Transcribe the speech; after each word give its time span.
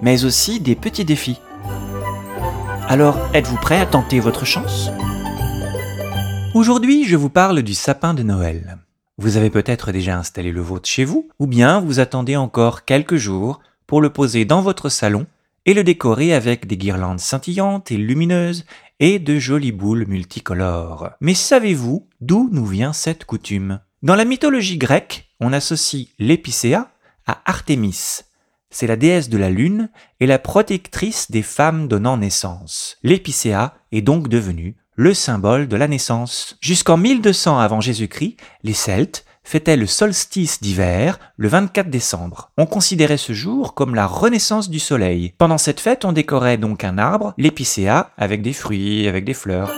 mais 0.00 0.24
aussi 0.24 0.60
des 0.60 0.74
petits 0.74 1.04
défis. 1.04 1.40
Alors, 2.88 3.18
êtes-vous 3.34 3.56
prêt 3.56 3.80
à 3.80 3.86
tenter 3.86 4.20
votre 4.20 4.44
chance? 4.44 4.90
Aujourd'hui, 6.54 7.04
je 7.04 7.16
vous 7.16 7.30
parle 7.30 7.62
du 7.62 7.74
sapin 7.74 8.14
de 8.14 8.22
Noël. 8.22 8.78
Vous 9.18 9.36
avez 9.36 9.50
peut-être 9.50 9.92
déjà 9.92 10.18
installé 10.18 10.52
le 10.52 10.60
vôtre 10.60 10.88
chez 10.88 11.04
vous, 11.04 11.28
ou 11.38 11.46
bien 11.46 11.80
vous 11.80 12.00
attendez 12.00 12.36
encore 12.36 12.84
quelques 12.84 13.16
jours 13.16 13.60
pour 13.86 14.00
le 14.00 14.10
poser 14.10 14.44
dans 14.44 14.60
votre 14.60 14.88
salon 14.88 15.26
et 15.64 15.74
le 15.74 15.84
décorer 15.84 16.32
avec 16.32 16.66
des 16.66 16.76
guirlandes 16.76 17.20
scintillantes 17.20 17.90
et 17.90 17.96
lumineuses 17.96 18.64
et 19.00 19.18
de 19.18 19.38
jolies 19.38 19.72
boules 19.72 20.06
multicolores. 20.06 21.10
Mais 21.20 21.34
savez-vous 21.34 22.06
d'où 22.20 22.48
nous 22.52 22.66
vient 22.66 22.92
cette 22.92 23.24
coutume? 23.24 23.80
Dans 24.02 24.14
la 24.14 24.24
mythologie 24.24 24.78
grecque, 24.78 25.28
on 25.40 25.52
associe 25.52 26.08
l'épicéa 26.18 26.90
à 27.26 27.40
Artémis. 27.46 28.20
C'est 28.78 28.86
la 28.86 28.96
déesse 28.96 29.30
de 29.30 29.38
la 29.38 29.48
lune 29.48 29.88
et 30.20 30.26
la 30.26 30.38
protectrice 30.38 31.30
des 31.30 31.40
femmes 31.40 31.88
donnant 31.88 32.18
naissance. 32.18 32.98
L'épicéa 33.02 33.72
est 33.90 34.02
donc 34.02 34.28
devenue 34.28 34.76
le 34.96 35.14
symbole 35.14 35.66
de 35.66 35.76
la 35.76 35.88
naissance. 35.88 36.58
Jusqu'en 36.60 36.98
1200 36.98 37.58
avant 37.58 37.80
Jésus-Christ, 37.80 38.36
les 38.64 38.74
Celtes 38.74 39.24
fêtaient 39.44 39.78
le 39.78 39.86
solstice 39.86 40.60
d'hiver 40.60 41.18
le 41.38 41.48
24 41.48 41.88
décembre. 41.88 42.50
On 42.58 42.66
considérait 42.66 43.16
ce 43.16 43.32
jour 43.32 43.72
comme 43.72 43.94
la 43.94 44.06
renaissance 44.06 44.68
du 44.68 44.78
soleil. 44.78 45.32
Pendant 45.38 45.56
cette 45.56 45.80
fête, 45.80 46.04
on 46.04 46.12
décorait 46.12 46.58
donc 46.58 46.84
un 46.84 46.98
arbre, 46.98 47.32
l'épicéa, 47.38 48.10
avec 48.18 48.42
des 48.42 48.52
fruits, 48.52 49.08
avec 49.08 49.24
des 49.24 49.32
fleurs. 49.32 49.72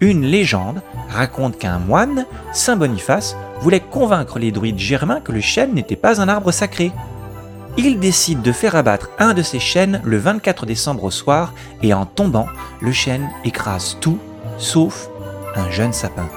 Une 0.00 0.24
légende 0.24 0.82
raconte 1.08 1.56
qu'un 1.56 1.78
moine, 1.78 2.26
Saint 2.52 2.74
Boniface, 2.74 3.36
voulait 3.60 3.80
convaincre 3.80 4.38
les 4.38 4.52
druides 4.52 4.78
germains 4.78 5.20
que 5.20 5.32
le 5.32 5.40
chêne 5.40 5.74
n'était 5.74 5.96
pas 5.96 6.20
un 6.20 6.28
arbre 6.28 6.52
sacré. 6.52 6.92
Il 7.78 7.98
décide 7.98 8.42
de 8.42 8.52
faire 8.52 8.76
abattre 8.76 9.10
un 9.18 9.34
de 9.34 9.42
ces 9.42 9.58
chênes 9.58 10.00
le 10.04 10.18
24 10.18 10.66
décembre 10.66 11.04
au 11.04 11.10
soir 11.10 11.52
et 11.82 11.92
en 11.92 12.06
tombant, 12.06 12.46
le 12.80 12.92
chêne 12.92 13.28
écrase 13.44 13.98
tout, 14.00 14.18
sauf 14.58 15.08
un 15.54 15.70
jeune 15.70 15.92
sapin. 15.92 16.28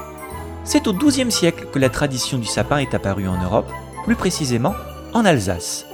C'est 0.63 0.87
au 0.87 0.93
XIIe 0.93 1.31
siècle 1.31 1.67
que 1.71 1.79
la 1.79 1.89
tradition 1.89 2.37
du 2.37 2.45
sapin 2.45 2.77
est 2.77 2.93
apparue 2.93 3.27
en 3.27 3.41
Europe, 3.41 3.71
plus 4.03 4.15
précisément 4.15 4.73
en 5.13 5.25
Alsace. 5.25 5.85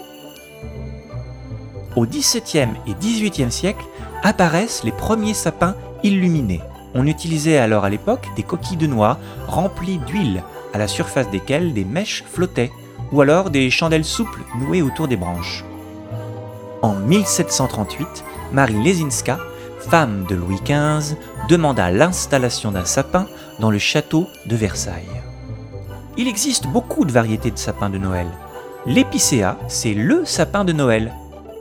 Au 1.96 2.06
XVIIe 2.06 2.74
et 2.88 2.94
XVIIIe 3.00 3.52
siècle 3.52 3.86
apparaissent 4.24 4.84
les 4.84 4.92
premiers 4.92 5.34
sapins 5.34 5.76
illuminés. 6.04 6.62
On 6.94 7.08
utilisait 7.08 7.58
alors 7.58 7.86
à 7.86 7.90
l'époque 7.90 8.28
des 8.36 8.44
coquilles 8.44 8.78
de 8.78 8.88
noix 8.88 9.18
remplies 9.48 10.00
d'huile, 10.00 10.44
à 10.76 10.78
la 10.78 10.88
surface 10.88 11.30
desquelles 11.32 11.74
des 11.74 11.86
mèches 11.86 12.24
flottaient, 12.32 12.72
ou 13.12 13.22
alors 13.22 13.50
des 13.50 13.70
chandelles 13.70 14.06
souples 14.06 14.42
nouées 14.60 14.82
autour 14.82 15.08
des 15.08 15.16
branches. 15.16 15.64
En 16.82 16.94
1738, 16.96 18.24
Marie 18.52 18.84
Lesinska 18.84 19.40
femme 19.90 20.26
de 20.28 20.36
Louis 20.36 20.60
XV, 20.66 21.16
demanda 21.48 21.92
l'installation 21.92 22.72
d'un 22.72 22.86
sapin 22.86 23.28
dans 23.60 23.72
le 23.72 23.78
château 23.78 24.28
de 24.46 24.56
Versailles. 24.56 25.22
Il 26.18 26.28
existe 26.28 26.68
beaucoup 26.68 27.06
de 27.06 27.12
variétés 27.12 27.52
de 27.52 27.58
sapins 27.58 27.90
de 27.90 27.98
Noël. 27.98 28.28
L'épicéa, 28.86 29.58
c'est 29.68 29.94
LE 29.94 30.24
sapin 30.26 30.66
de 30.66 30.74
Noël, 30.74 31.14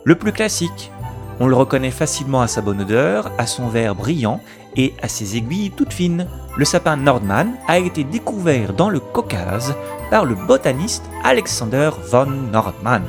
le 0.05 0.15
plus 0.15 0.33
classique. 0.33 0.91
On 1.41 1.49
le 1.49 1.57
reconnaît 1.57 1.91
facilement 1.91 2.43
à 2.43 2.47
sa 2.47 2.61
bonne 2.61 2.83
odeur, 2.83 3.31
à 3.39 3.47
son 3.47 3.69
verre 3.69 3.95
brillant 3.95 4.41
et 4.77 4.95
à 5.03 5.09
ses 5.09 5.37
aiguilles 5.37 5.73
toutes 5.73 5.93
fines. 5.93 6.29
Le 6.57 6.65
sapin 6.65 6.97
Nordmann 6.97 7.55
a 7.67 7.79
été 7.79 8.05
découvert 8.05 8.73
dans 8.73 8.89
le 8.89 9.01
Caucase 9.01 9.75
par 10.11 10.25
le 10.25 10.37
botaniste 10.37 11.05
Alexander 11.25 11.91
von 12.11 12.27
Nordmann, 12.27 13.03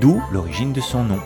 d'où 0.00 0.22
l'origine 0.32 0.72
de 0.72 0.80
son 0.80 1.02
nom. 1.02 1.18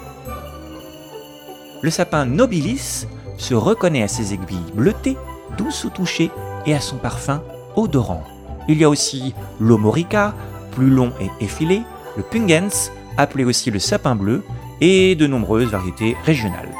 Le 1.82 1.90
sapin 1.90 2.24
Nobilis 2.24 3.06
se 3.36 3.54
reconnaît 3.54 4.02
à 4.02 4.08
ses 4.08 4.32
aiguilles 4.32 4.72
bleutées, 4.74 5.16
douces 5.58 5.84
au 5.84 5.90
toucher 5.90 6.30
et 6.66 6.74
à 6.74 6.80
son 6.80 6.96
parfum 6.96 7.42
odorant. 7.76 8.24
Il 8.68 8.78
y 8.78 8.84
a 8.84 8.88
aussi 8.88 9.34
l'omorica, 9.60 10.34
plus 10.72 10.90
long 10.90 11.12
et 11.20 11.44
effilé, 11.44 11.82
le 12.16 12.22
pungens, 12.22 12.90
appelé 13.16 13.44
aussi 13.44 13.70
le 13.70 13.78
sapin 13.78 14.14
bleu, 14.14 14.42
et 14.80 15.14
de 15.14 15.26
nombreuses 15.26 15.70
variétés 15.70 16.16
régionales. 16.24 16.74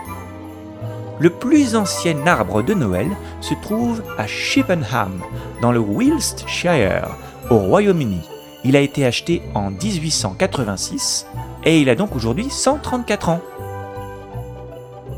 Le 1.20 1.30
plus 1.30 1.74
ancien 1.74 2.26
arbre 2.26 2.62
de 2.62 2.74
Noël 2.74 3.08
se 3.40 3.54
trouve 3.54 4.02
à 4.18 4.26
Chippenham, 4.26 5.20
dans 5.60 5.72
le 5.72 5.80
Wiltshire, 5.80 7.08
au 7.50 7.58
Royaume-Uni. 7.58 8.20
Il 8.64 8.76
a 8.76 8.80
été 8.80 9.04
acheté 9.04 9.42
en 9.54 9.70
1886 9.70 11.26
et 11.64 11.80
il 11.80 11.88
a 11.88 11.96
donc 11.96 12.14
aujourd'hui 12.14 12.48
134 12.50 13.28
ans. 13.30 13.40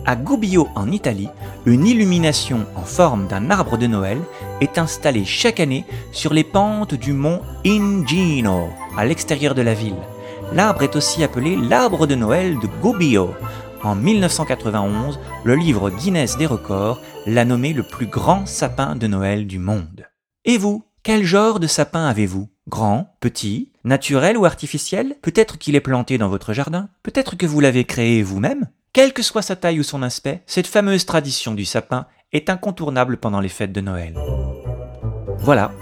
À 0.07 0.17
Gubbio 0.17 0.69
en 0.75 0.91
Italie, 0.91 1.29
une 1.67 1.87
illumination 1.87 2.67
en 2.75 2.83
forme 2.83 3.27
d'un 3.27 3.51
arbre 3.51 3.77
de 3.77 3.87
Noël 3.87 4.19
est 4.61 4.79
installée 4.79 5.25
chaque 5.25 5.61
année 5.61 5.85
sur 6.13 6.33
les 6.33 6.45
pentes 6.45 6.95
du 6.95 7.13
mont 7.13 7.41
Ingino, 7.67 8.69
à 8.97 9.05
l'extérieur 9.05 9.55
de 9.55 9.63
la 9.63 9.75
ville. 9.75 10.01
L'arbre 10.53 10.83
est 10.83 10.97
aussi 10.97 11.23
appelé 11.23 11.57
l'arbre 11.57 12.07
de 12.07 12.15
Noël 12.15 12.59
de 12.59 12.69
Gubbio. 12.83 13.31
En 13.83 13.95
1991, 13.95 15.19
le 15.45 15.55
livre 15.55 15.91
Guinness 15.91 16.37
des 16.37 16.47
records 16.47 17.01
l'a 17.27 17.45
nommé 17.45 17.73
le 17.73 17.83
plus 17.83 18.07
grand 18.07 18.47
sapin 18.47 18.97
de 18.97 19.07
Noël 19.07 19.47
du 19.47 19.59
monde. 19.59 20.07
Et 20.45 20.59
vous, 20.59 20.85
quel 21.03 21.25
genre 21.25 21.61
de 21.61 21.67
sapin 21.67 22.07
avez-vous? 22.07 22.49
Grand, 22.69 23.17
petit, 23.21 23.73
naturel 23.85 24.37
ou 24.37 24.45
artificiel? 24.45 25.17
Peut-être 25.23 25.59
qu'il 25.59 25.77
est 25.77 25.81
planté 25.81 26.19
dans 26.19 26.29
votre 26.29 26.53
jardin? 26.53 26.89
Peut-être 27.03 27.37
que 27.37 27.47
vous 27.47 27.61
l'avez 27.61 27.85
créé 27.85 28.23
vous-même? 28.23 28.69
Quelle 28.93 29.13
que 29.13 29.23
soit 29.23 29.43
sa 29.43 29.57
taille 29.57 29.81
ou 29.81 29.85
son 29.85 30.03
aspect, 30.03 30.43
cette 30.47 30.67
fameuse 30.67 31.07
tradition 31.07 31.55
du 31.55 31.65
sapin 31.65 32.07
est 32.33 32.51
incontournable 32.51 33.19
pendant 33.19 33.41
les 33.41 33.49
fêtes 33.49 33.73
de 33.73 33.81
Noël. 33.81 34.15
Voilà, 35.39 35.73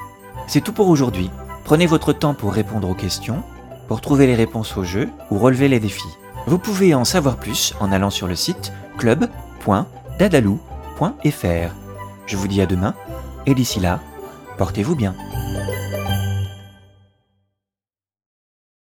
c'est 0.47 0.61
tout 0.61 0.73
pour 0.73 0.89
aujourd'hui. 0.89 1.31
Prenez 1.65 1.87
votre 1.87 2.13
temps 2.13 2.35
pour 2.35 2.53
répondre 2.53 2.89
aux 2.89 2.95
questions, 2.95 3.43
pour 3.89 4.01
trouver 4.01 4.27
les 4.27 4.35
réponses 4.35 4.77
au 4.77 4.85
jeu 4.85 5.09
ou 5.31 5.39
relever 5.39 5.69
les 5.69 5.81
défis. 5.81 6.03
Vous 6.47 6.59
pouvez 6.59 6.95
en 6.95 7.05
savoir 7.05 7.39
plus 7.39 7.75
en 7.81 7.93
allant 7.93 8.11
sur 8.11 8.27
le 8.27 8.37
site 8.37 8.73
club.dadalou.fr. 8.99 11.75
Je 12.27 12.37
vous 12.37 12.49
dis 12.49 12.61
à 12.61 12.67
demain, 12.67 12.95
et 13.47 13.55
d'ici 13.55 13.81
là, 13.81 14.01
portez-vous 14.59 14.97
bien. 14.97 15.15